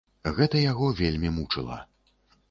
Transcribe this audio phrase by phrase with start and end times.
[0.37, 1.77] Гэта яго вельмі мучыла.